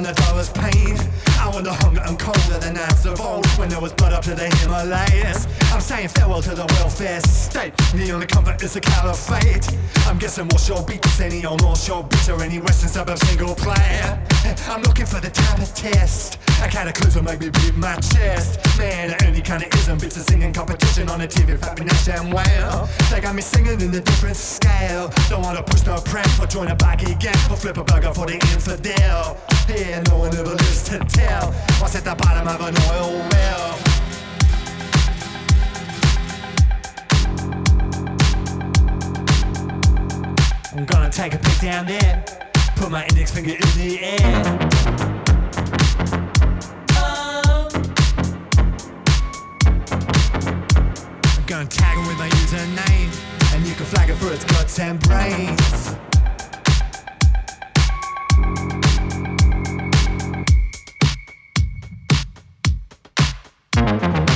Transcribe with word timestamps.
when 0.00 0.14
the 0.14 0.22
door 0.22 0.34
was 0.34 0.48
paved. 0.50 1.08
I 1.38 1.60
the 1.60 1.72
hunger 1.72 2.00
and 2.06 2.18
colder 2.18 2.58
than 2.58 2.76
abs 2.76 3.04
of 3.04 3.20
old 3.20 3.46
when 3.58 3.68
there 3.68 3.80
was 3.80 3.92
blood 3.92 4.12
up 4.14 4.22
to 4.22 4.34
the 4.34 4.48
Himalayas. 4.48 5.46
I'm 5.72 5.80
saying 5.80 6.08
farewell 6.08 6.40
to 6.42 6.54
the 6.54 6.64
welfare 6.80 7.20
state. 7.20 7.76
The 7.92 8.10
only 8.12 8.26
comfort 8.26 8.62
is 8.62 8.72
the 8.74 8.80
caliphate. 8.80 9.66
I'm 10.06 10.18
guessing 10.18 10.46
what's 10.46 10.68
your 10.68 10.82
beats, 10.84 11.20
any 11.20 11.44
or 11.44 11.58
North 11.58 11.82
Shore 11.82 12.04
beats 12.04 12.28
or 12.30 12.42
any 12.42 12.60
western 12.60 12.88
suburb 12.88 13.18
single 13.18 13.54
player. 13.54 14.29
I'm 14.44 14.82
looking 14.82 15.06
for 15.06 15.20
the 15.20 15.30
type 15.30 15.58
of 15.58 15.74
test. 15.74 16.38
A 16.62 16.68
cataclysm 16.68 17.24
make 17.24 17.40
me 17.40 17.50
beat 17.50 17.74
my 17.76 17.96
chest. 17.96 18.58
Man, 18.78 19.14
any 19.22 19.40
kind 19.40 19.62
of 19.62 19.74
ism, 19.74 19.98
bits 19.98 20.16
of 20.16 20.22
singing 20.22 20.52
competition 20.52 21.08
on 21.08 21.18
the 21.18 21.28
TV, 21.28 21.58
fat 21.58 21.78
me 21.78 21.84
Nash 21.84 22.08
and 22.08 22.32
well. 22.32 22.88
They 23.10 23.20
got 23.20 23.34
me 23.34 23.42
singing 23.42 23.80
in 23.80 23.94
a 23.94 24.00
different 24.00 24.36
scale. 24.36 25.12
Don't 25.28 25.42
wanna 25.42 25.62
push 25.62 25.84
no 25.84 26.00
press, 26.00 26.40
or 26.40 26.46
join 26.46 26.68
a 26.68 26.76
baggy 26.76 27.14
gang 27.16 27.34
or 27.50 27.56
flip 27.56 27.76
a 27.76 27.84
burger 27.84 28.14
for 28.14 28.26
the 28.26 28.34
infidel. 28.34 29.36
Yeah, 29.68 30.02
no 30.08 30.18
one 30.18 30.34
ever 30.36 30.50
lives 30.50 30.84
to 30.90 30.98
tell 31.00 31.52
what's 31.80 31.94
at 31.96 32.04
the 32.04 32.14
bottom 32.14 32.48
of 32.48 32.60
an 32.60 32.76
oil 32.92 33.18
well. 33.32 33.78
I'm 40.76 40.86
gonna 40.86 41.10
take 41.10 41.34
a 41.34 41.38
peek 41.38 41.60
down 41.60 41.86
there. 41.86 42.49
Put 42.80 42.90
my 42.90 43.04
index 43.08 43.30
finger 43.30 43.50
in 43.50 43.58
the 43.76 44.00
air. 44.00 44.42
gonna 51.46 51.66
tag 51.68 51.98
it 51.98 52.08
with 52.08 52.16
my 52.16 52.28
username 52.30 53.54
And 53.54 53.66
you 53.66 53.74
can 53.74 53.84
flag 53.84 54.08
it 54.08 54.14
for 54.14 54.32
its 54.32 54.44
guts 54.44 54.78
and 54.78 54.98
brains. 55.00 55.94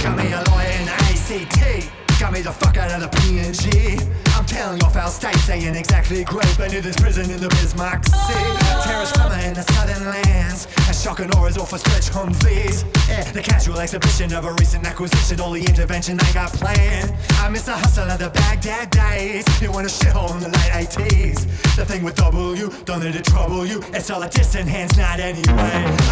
Got 0.03 0.19
me 0.19 0.33
a 0.33 0.45
lawyer 0.51 0.69
in 0.69 0.85
the 0.85 0.93
ACT 1.09 2.21
Got 2.21 2.33
me 2.35 2.43
the 2.43 2.53
fuck 2.53 2.77
out 2.77 2.91
of 2.91 3.11
the 3.11 3.17
PNG 3.17 4.24
I'm 4.45 4.49
telling 4.49 4.85
off 4.85 4.95
our 4.95 5.09
state, 5.09 5.37
saying 5.37 5.75
exactly 5.75 6.23
great. 6.23 6.45
They 6.59 6.69
knew 6.69 6.83
this 6.83 6.97
prison 6.97 7.31
in 7.31 7.41
the 7.41 7.49
Bismarck 7.49 8.05
Sea. 8.05 8.85
Terrorist 8.85 9.15
coming 9.15 9.41
in 9.41 9.55
the 9.55 9.63
southern 9.63 10.05
lands. 10.05 10.69
And 10.87 10.95
shock 10.95 11.21
and 11.21 11.35
awe 11.35 11.47
is 11.47 11.57
all 11.57 11.65
for 11.65 11.79
stretch 11.79 12.11
Humvees. 12.11 12.85
Yeah, 13.09 13.25
the 13.33 13.41
casual 13.41 13.81
exhibition 13.81 14.35
of 14.35 14.45
a 14.45 14.53
recent 14.53 14.87
acquisition. 14.87 15.41
All 15.41 15.53
the 15.53 15.65
intervention 15.65 16.19
they 16.19 16.31
got 16.35 16.53
planned. 16.53 17.15
I 17.41 17.49
miss 17.49 17.63
the 17.63 17.73
hustle 17.73 18.11
of 18.11 18.19
the 18.19 18.29
Baghdad 18.29 18.91
days. 18.91 19.47
You 19.63 19.73
want 19.73 19.87
a 19.87 19.91
shithole 19.91 20.31
in 20.35 20.41
the 20.41 20.49
late 20.49 20.91
80s. 20.93 21.47
The 21.77 21.87
thing 21.87 22.05
with 22.05 22.17
W, 22.17 22.69
done 22.85 23.03
it 23.07 23.13
to 23.13 23.23
trouble 23.23 23.65
you. 23.65 23.83
It's 23.95 24.11
all 24.11 24.23
a 24.23 24.29
distant 24.29 24.69
hands, 24.69 24.99
not 24.99 25.21
anyway. 25.21 25.49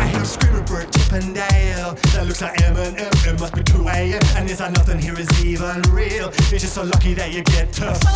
I 0.01 0.09
hear 0.09 0.25
screaming 0.25 0.65
for 0.65 0.81
a 0.81 0.87
Chippendale. 0.87 2.01
That 2.15 2.25
looks 2.27 2.41
like 2.41 2.57
Eminem. 2.61 3.13
It 3.29 3.39
must 3.39 3.55
be 3.55 3.63
2 3.63 3.89
a.m. 3.89 4.23
And 4.37 4.49
there's 4.49 4.61
nothing 4.61 4.99
here 4.99 5.19
is 5.19 5.45
even 5.45 5.83
real. 5.93 6.31
It's 6.49 6.63
just 6.63 6.73
so 6.73 6.85
lucky 6.85 7.13
that 7.13 7.31
you 7.33 7.43
get 7.43 7.71
to. 7.75 7.93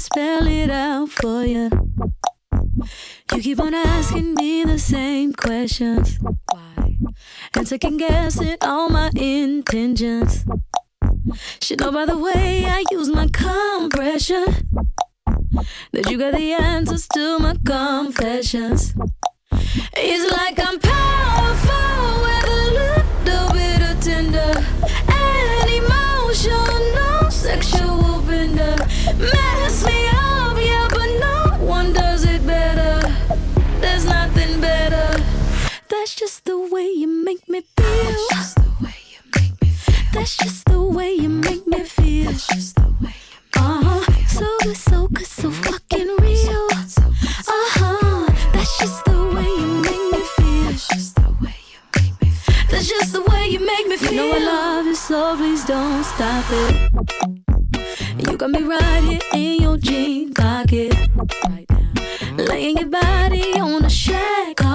spell 0.00 0.46
it 0.46 0.70
out 0.70 1.10
for 1.10 1.44
you. 1.44 1.70
You 3.34 3.42
keep 3.42 3.60
on 3.60 3.74
asking 3.74 4.34
me 4.34 4.64
the 4.64 4.78
same 4.78 5.32
questions. 5.34 6.18
Why? 6.50 6.96
And 7.54 7.68
second 7.68 7.98
guessing 7.98 8.56
all 8.62 8.88
my 8.88 9.10
intentions. 9.14 10.44
Should 11.60 11.80
know 11.80 11.92
by 11.92 12.06
the 12.06 12.16
way 12.16 12.64
I 12.64 12.82
use 12.90 13.10
my 13.10 13.28
compression 13.28 14.46
that 15.92 16.10
you 16.10 16.16
got 16.18 16.32
the 16.34 16.52
answers 16.54 17.06
to 17.14 17.38
my 17.38 17.54
confessions. 17.64 18.94
It's 19.96 20.32
like 20.32 20.58
I'm 20.58 20.78
powerful 20.80 22.22
with 22.24 22.59
That's 36.10 36.18
just 36.18 36.44
the 36.44 36.58
way 36.58 36.88
you 36.90 37.06
make 37.06 37.48
me 37.48 37.60
feel. 37.60 37.86
That's 37.86 38.28
just 38.34 38.56
the 38.56 38.68
way 38.82 38.96
you 39.12 39.20
make 39.36 39.62
me 39.62 39.68
feel. 39.68 40.04
That's 40.12 40.36
just 40.36 40.64
the 40.64 40.82
way 40.82 41.14
you 41.14 41.28
make 41.28 41.64
me 41.68 41.84
feel. 41.84 42.24
That's 42.24 42.48
just 42.48 42.74
the 42.74 42.82
way 43.00 43.14
you 43.30 43.38
make 43.38 43.54
me 43.54 43.60
uh-huh. 43.60 44.00
feel. 44.00 44.14
Uh-huh. 44.16 44.26
So 44.26 44.58
good, 44.64 44.76
so 44.76 45.06
good, 45.06 45.26
so 45.26 45.50
fucking 45.52 46.08
real. 46.18 46.68
Uh-huh. 47.46 48.26
That's 48.52 48.78
just 48.80 49.04
the 49.04 49.18
way 49.34 49.46
you 49.60 49.68
make 49.86 50.04
me 50.10 50.20
feel. 50.34 50.64
That's 50.64 50.88
just 50.88 51.14
the 51.14 51.30
way 51.40 51.54
you 51.70 51.78
make 51.94 52.20
me 52.20 52.28
feel. 52.30 52.66
That's 52.70 52.88
just 52.88 53.12
the 53.12 53.22
way 53.30 53.46
you 53.46 53.64
make 53.64 53.86
me 53.86 53.96
feel. 53.96 54.12
You 54.12 54.16
know 54.16 54.34
I 54.34 54.38
love 54.40 54.86
you 54.86 54.96
so 54.96 55.36
please 55.36 55.64
don't 55.64 56.02
stop 56.02 56.44
it. 56.50 56.90
You 58.18 58.36
got 58.36 58.50
me 58.50 58.62
right 58.62 59.04
here 59.04 59.20
in 59.32 59.62
your 59.62 59.76
jean 59.76 60.34
pocket. 60.34 60.92
Right 61.48 61.66
now. 61.70 62.44
Laying 62.44 62.78
your 62.78 62.88
body 62.88 63.60
on 63.60 63.84
a 63.84 63.90
shack. 63.90 64.69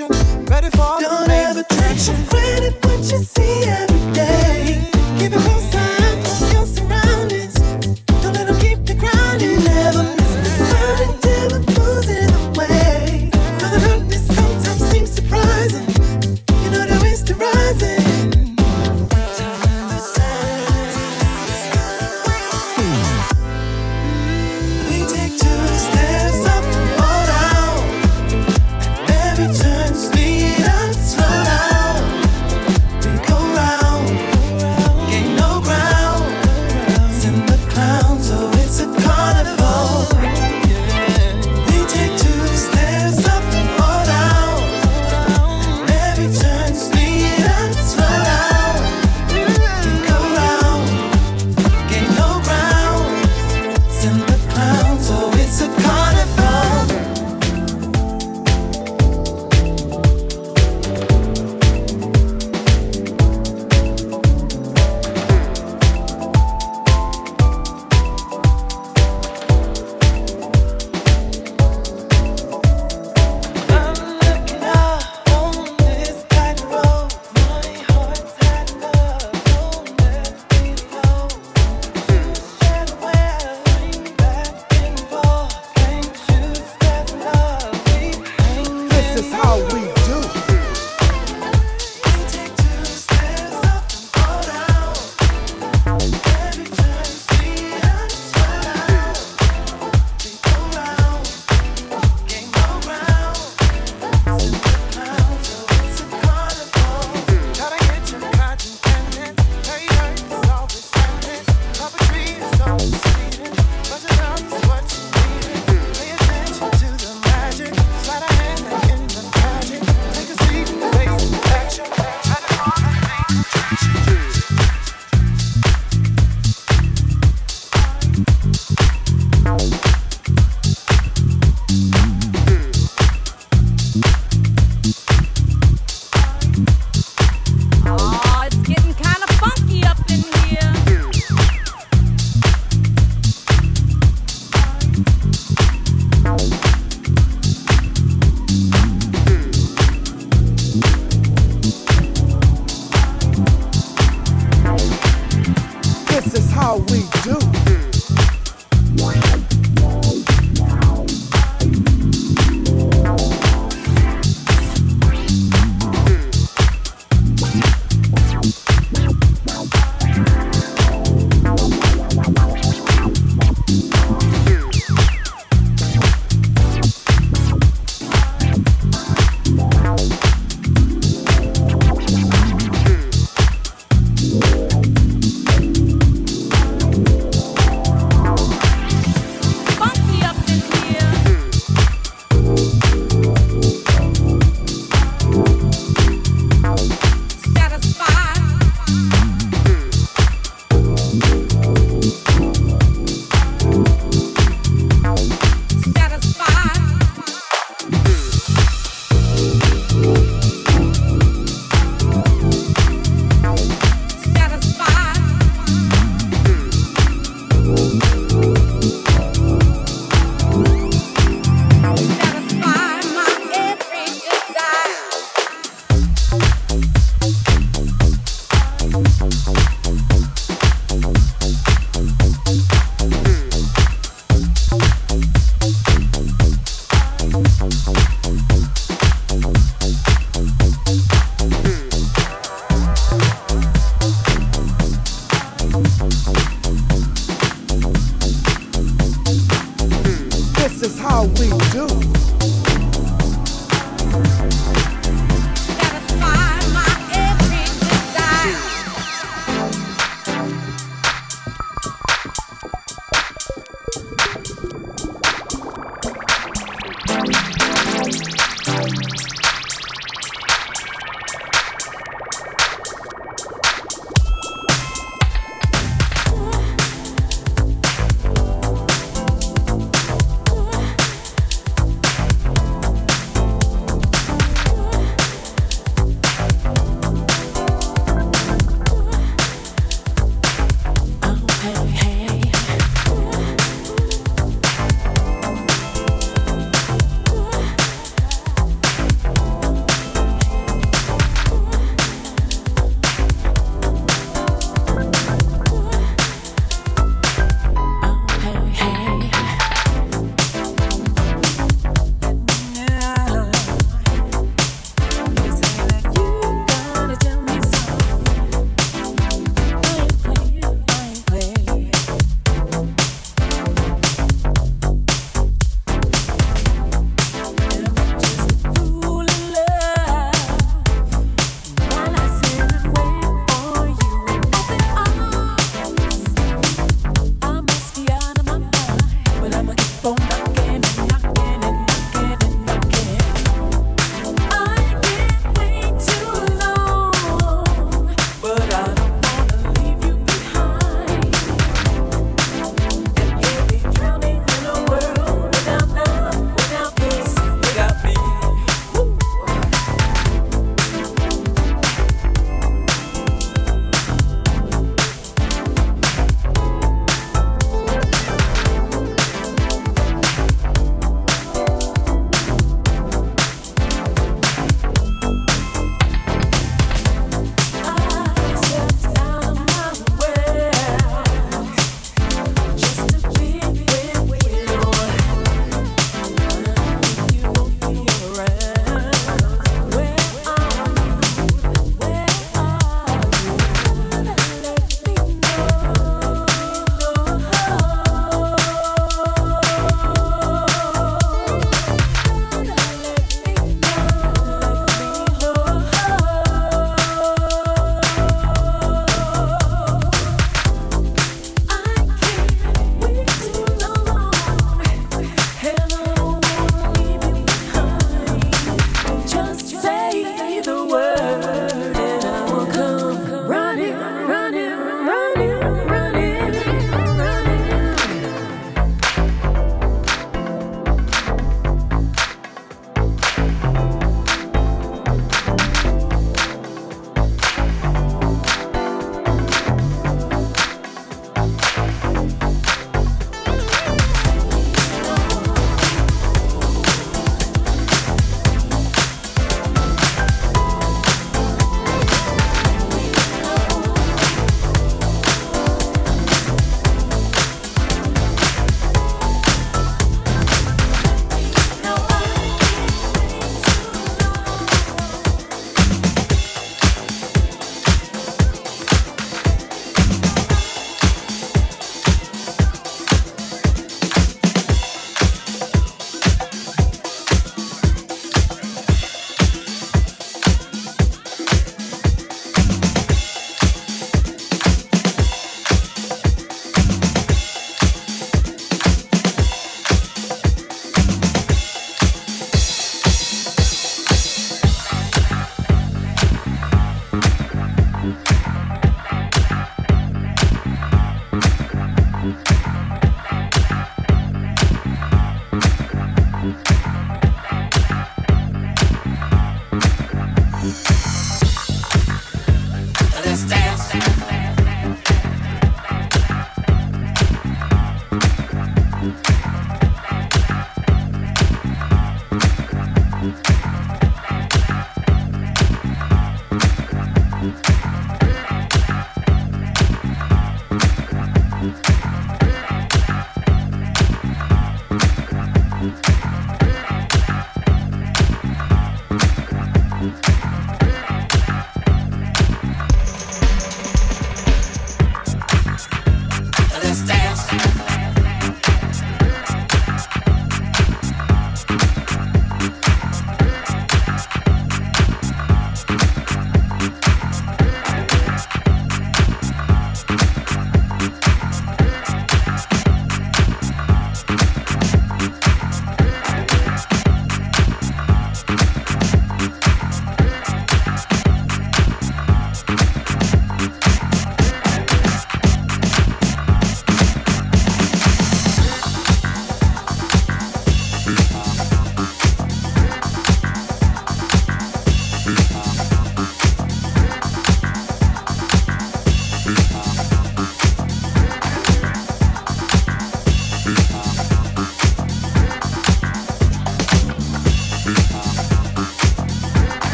addiction. 0.00 0.44
Ready 0.46 0.70
for 0.70 1.00
Don't 1.00 1.22
the 1.22 1.28
main 1.28 1.58
attraction. 1.58 2.14
Ready 2.32 2.64
you're 2.64 2.80
when 2.82 2.98
you 3.00 3.24
see. 3.24 3.41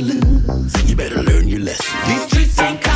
to 0.00 0.14
lose. 0.14 0.90
You 0.90 0.96
better 0.96 1.22
learn 1.22 1.48
your 1.48 1.60
lesson. 1.60 1.96
These 2.08 2.22
streets 2.26 2.60
ain't. 2.60 2.89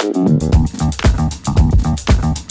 Thank 0.00 0.16
you. 2.38 2.47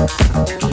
Okay. 0.00 0.69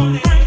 Rolling. 0.00 0.39